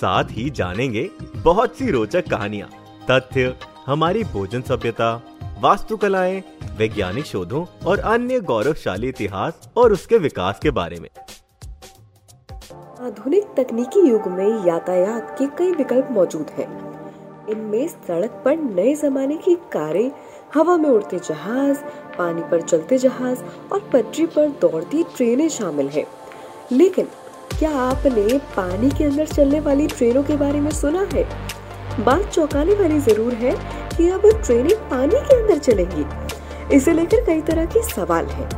[0.00, 2.68] साथ ही जानेंगे बहुत सी रोचक कहानियाँ,
[3.10, 3.54] तथ्य,
[3.86, 5.22] हमारी भोजन सभ्यता,
[5.60, 6.42] वास्तुकलाएँ,
[6.76, 11.08] वैज्ञानिक शोधों और अन्य गौरवशाली इतिहास और उसके विकास के बारे में
[13.00, 16.68] आधुनिक तकनीकी युग में यातायात के कई विकल्प मौजूद हैं।
[17.48, 20.10] इनमें सड़क पर नए जमाने की कारें,
[20.54, 21.78] हवा में उड़ते जहाज़,
[22.18, 23.42] पानी पर चलते जहाज़
[23.72, 26.06] और पटरी पर दौड़ती ट्रेनें शामिल हैं।
[26.72, 27.08] लेकिन
[27.58, 31.24] क्या आपने पानी के अंदर चलने वाली ट्रेनों के बारे में सुना है?
[32.04, 33.54] बात चौंकाने वाली ज़रूर है
[33.96, 36.04] कि अब ट्रेनें पानी के अंदर चलेंगी।
[36.76, 38.48] इसे लेकर कई तरह के सवाल हैं।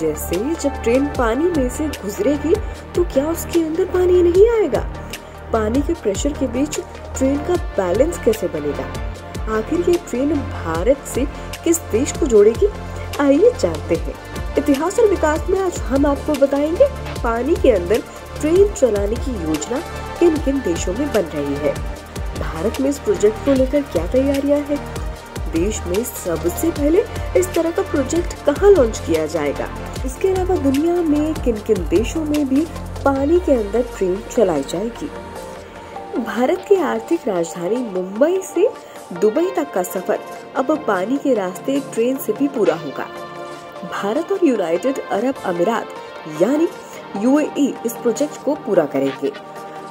[0.00, 2.54] जैसे, जब ट्रेन पानी में से गुजरेगी
[2.94, 4.80] तो क्या उसके अंदर पानी नहीं आएगा?
[5.52, 6.80] पानी के प्रेशर के बीच
[7.18, 8.84] ट्रेन का बैलेंस कैसे बनेगा?
[9.58, 11.24] आखिर ये ट्रेन भारत से
[11.64, 12.68] किस देश को जोड़ेगी?
[13.20, 14.14] आइए जानते हैं।
[14.58, 16.88] इतिहास और विकास में आज हम आपको बताएँगे
[17.22, 18.02] पानी के अंदर
[18.40, 19.78] ट्रेन चलाने की योजना
[20.18, 21.74] किन किन देशों में बन रही है?
[22.38, 24.78] भारत में इस प्रोजेक्ट को लेकर क्या तैयारियाँ हैं?
[25.52, 27.04] देश में सबसे पहले
[27.36, 29.68] इस तरह का प्रोजेक्ट कहाँ लॉन्च किया जाएगा?
[30.06, 32.66] इसके अलावा दुनिया में किन किन देशों में भी
[33.04, 35.10] पानी के अंदर ट्रेन चलाई जाएगी?
[36.24, 38.68] भारत की आर्थिक राजधानी मुंबई से
[39.20, 40.18] दुबई तक का सफ़र
[40.56, 43.06] अब पानी के रास्ते ट्रेन से भी पूरा होगा।
[43.92, 45.88] भारत और यूनाइटेड अरब अमीरात,
[46.42, 46.68] यानी
[47.16, 49.32] यूएई इस प्रोजेक्ट को पूरा करेंगे।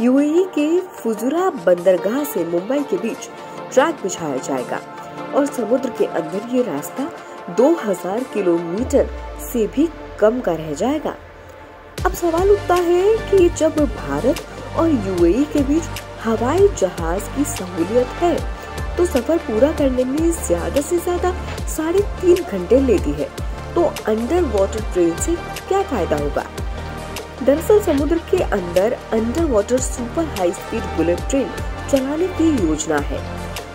[0.00, 3.28] यूएई के फुजुरा बंदरगाह से मुंबई के बीच
[3.72, 4.80] ट्रैक बिछाया जाएगा
[5.34, 7.10] और समुद्र के अंदर ये रास्ता
[7.56, 9.08] 2000 किलोमीटर
[9.42, 9.88] से भी
[10.20, 11.14] कम का रह जाएगा।
[12.06, 14.44] अब सवाल उठता है कि जब भारत
[14.78, 18.36] और यूएई के बीच हवाई जहाज़ की सहूलियत है
[18.96, 21.32] तो सफ़र पूरा करने में ज़्यादा से ज़्यादा
[21.68, 23.28] साढ़े तीन घंटे लेती है।
[23.74, 25.34] तो अंडर वाटर ट्रेन से
[25.68, 26.44] क्या फ़ायदा होगा?
[27.46, 31.48] दरअसल समुद्र के अंदर under water super high speed bullet train
[31.90, 33.18] चलाने की योजना है।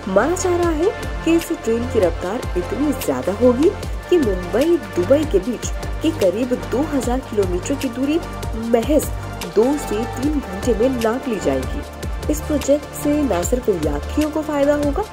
[0.08, 0.90] माना जा रहा है
[1.26, 3.70] कि इस ट्रेन की रफ्तार इतनी ज़्यादा होगी
[4.10, 5.68] कि मुंबई, दुबई के बीच
[6.02, 8.20] के करीब 2000 किलोमीटर की दूरी
[8.70, 9.06] महज
[9.56, 14.42] दो से तीन घंटे में नाप ली जाएगी। इस प्रोजेक्ट से न सिर्फ़ यात्रियों को
[14.42, 15.04] फ़ायदा होगा,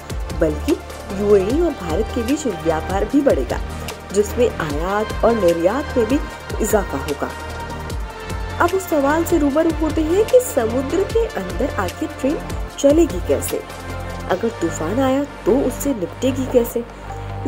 [0.40, 0.76] बल्कि
[1.20, 3.60] यूएई और भारत के बीच व्यापार भी बढ़ेगा,
[4.14, 6.18] जिसमें आयात और निर्यात में भी
[6.62, 7.30] इजाफा होगा।
[8.60, 12.36] अब उस सवाल से रूबरू होते हैं कि समुद्र के अंदर आखिर ट्रेन
[12.78, 13.60] चलेगी कैसे?
[14.30, 16.80] अगर तूफ़ान आया तो उससे निपटेगी कैसे?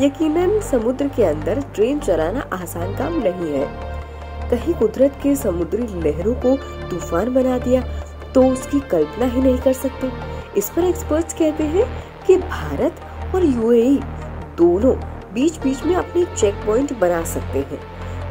[0.00, 3.66] यकीनन, समुद्र के अंदर ट्रेन चलाना आसान काम नहीं है।
[4.50, 6.56] कहीं कुदरत के समुद्री लहरों को
[6.90, 7.82] तूफ़ान बना दिया
[8.34, 10.10] तो उसकी कल्पना ही नहीं कर सकते।
[10.56, 11.86] इस पर एक्सपर्ट्स कहते हैं
[12.26, 13.00] कि भारत
[13.34, 13.98] और यूएई
[14.58, 14.94] दोनों
[15.34, 17.80] बीच बीच में अपने चेक पॉइंट बना सकते हैं।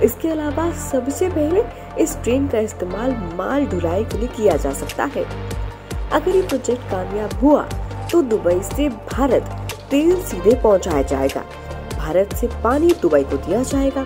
[0.04, 1.64] इसके अलावा सबसे पहले
[2.04, 5.24] इस ट्रेन का इस्तेमाल माल ढुलाई के लिए किया जा सकता है।
[6.12, 7.64] अगर ये प्रोजेक्ट कामयाब हुआ
[8.12, 11.42] तो दुबई से भारत तेल सीधे पहुँचाया जाएगा।
[11.98, 14.06] भारत से पानी दुबई को दिया जाएगा।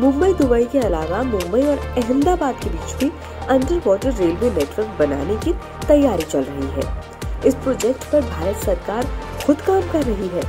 [0.00, 3.10] मुंबई, दुबई के अलावा मुंबई और अहमदाबाद के बीच भी
[3.48, 5.52] अंडर वाटर रेलवे नेटवर्क बनाने की
[5.88, 9.06] तैयारी चल रही है। इस प्रोजेक्ट पर भारत सरकार
[9.46, 10.42] खुद काम कर रही है।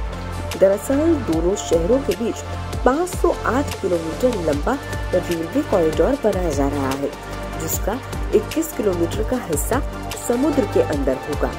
[0.59, 2.43] दरअसल दोनों शहरों के बीच
[2.85, 4.77] 508 किलोमीटर लंबा
[5.13, 7.09] रेलवे कॉरिडोर बनाया जा रहा है,
[7.61, 7.99] जिसका
[8.35, 9.81] 21 किलोमीटर का हिस्सा
[10.27, 11.51] समुद्र के अंदर होगा।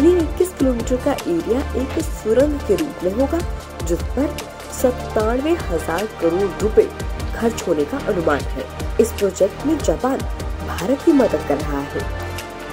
[0.00, 3.38] ये 21 किलोमीटर का एरिया एक सुरंग के रूप में होगा,
[3.86, 4.36] जिस पर
[4.72, 6.88] सत्तानवे हज़ार करोड़ रुपए
[7.36, 8.64] खर्च होने का अनुमान है।
[9.00, 10.18] इस प्रोजेक्ट में जापान
[10.66, 12.00] भारत की मदद कर रहा है।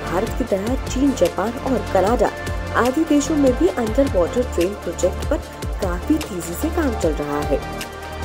[0.04, 2.32] भारत की तरह चीन, जापान और कनाडा
[2.78, 5.38] आदि देशों में भी अंडर वाटर ट्रेन प्रोजेक्ट पर
[5.82, 7.60] काफ़ी तेज़ी से काम चल रहा है।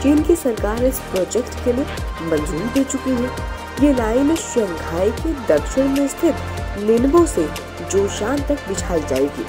[0.03, 1.85] चीन की सरकार इस प्रोजेक्ट के लिए
[2.31, 3.31] मंजूरी दे चुकी है।
[3.83, 7.47] ये लाइन शंघाई के दक्षिण में स्थित निन्बो से
[7.91, 9.45] जोशान तक बिछाई जाएगी।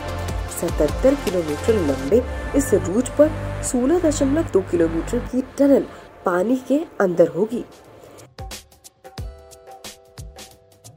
[0.60, 2.22] 77 किलोमीटर लंबे
[2.58, 3.30] इस रूट पर
[3.64, 5.86] 16.2 किलोमीटर की टनल
[6.26, 7.64] पानी के अंदर होगी।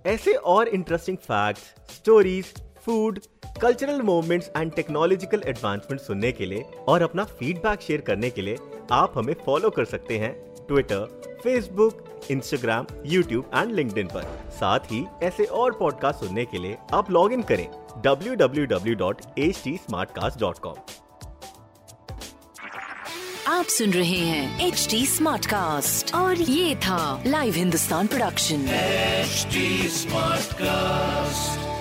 [0.07, 1.63] ऐसे और interesting facts,
[1.95, 2.53] stories
[2.87, 3.19] food
[3.63, 8.59] cultural movements and technological advancement सुनने के लिए और अपना फीडबैक शेयर करने के लिए
[8.93, 10.33] आप हमें फॉलो कर सकते हैं
[10.69, 16.77] Twitter Facebook Instagram YouTube and link पर। साथ ही ऐसे और पॉडकास्ट सुनने के लिए
[16.93, 17.69] आप लॉग इन करें
[18.07, 20.77] www.htsmartcast.com
[23.49, 28.67] आप सुन रहे हैं एच डी स्मार्ट कास्ट और ये था live Hindustan production
[29.25, 29.57] HD
[29.99, 31.72] Smartcast.